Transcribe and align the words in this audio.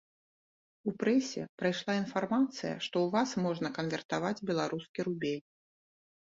У 0.91 0.93
прэсе 1.01 1.41
прайшла 1.61 1.93
інфармацыя, 2.03 2.71
што 2.87 2.95
ў 3.03 3.07
вас 3.17 3.29
можна 3.47 3.67
канвертаваць 3.77 4.43
беларускі 4.53 4.99
рубель. 5.11 5.39